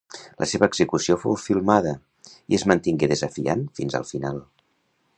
[0.43, 1.93] La seva execució fou filmada,
[2.55, 4.43] i es mantingué desafiant fins al final.